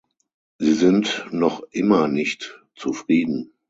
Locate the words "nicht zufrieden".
2.07-3.53